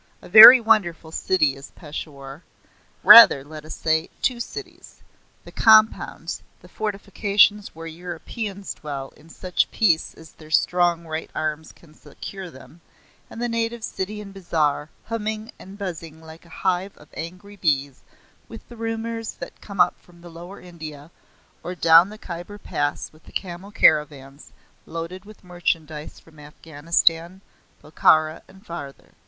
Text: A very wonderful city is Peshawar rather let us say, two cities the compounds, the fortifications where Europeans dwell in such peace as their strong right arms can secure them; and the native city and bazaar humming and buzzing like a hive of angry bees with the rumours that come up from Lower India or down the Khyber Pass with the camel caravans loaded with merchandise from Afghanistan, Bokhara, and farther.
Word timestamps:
A 0.19 0.27
very 0.27 0.59
wonderful 0.59 1.11
city 1.11 1.55
is 1.55 1.69
Peshawar 1.75 2.41
rather 3.03 3.43
let 3.43 3.63
us 3.63 3.75
say, 3.75 4.09
two 4.23 4.39
cities 4.39 5.03
the 5.45 5.51
compounds, 5.51 6.41
the 6.61 6.67
fortifications 6.67 7.75
where 7.75 7.85
Europeans 7.85 8.73
dwell 8.73 9.09
in 9.09 9.29
such 9.29 9.69
peace 9.69 10.15
as 10.15 10.31
their 10.31 10.49
strong 10.49 11.05
right 11.05 11.29
arms 11.35 11.71
can 11.71 11.93
secure 11.93 12.49
them; 12.49 12.81
and 13.29 13.39
the 13.39 13.47
native 13.47 13.83
city 13.83 14.19
and 14.19 14.33
bazaar 14.33 14.89
humming 15.03 15.51
and 15.59 15.77
buzzing 15.77 16.19
like 16.19 16.47
a 16.47 16.61
hive 16.65 16.97
of 16.97 17.09
angry 17.13 17.55
bees 17.55 18.01
with 18.49 18.67
the 18.69 18.77
rumours 18.77 19.33
that 19.33 19.61
come 19.61 19.79
up 19.79 19.93
from 20.01 20.19
Lower 20.23 20.59
India 20.59 21.11
or 21.61 21.75
down 21.75 22.09
the 22.09 22.17
Khyber 22.17 22.57
Pass 22.57 23.13
with 23.13 23.25
the 23.25 23.31
camel 23.31 23.69
caravans 23.69 24.51
loaded 24.87 25.25
with 25.25 25.43
merchandise 25.43 26.19
from 26.19 26.39
Afghanistan, 26.39 27.41
Bokhara, 27.83 28.41
and 28.47 28.65
farther. 28.65 29.13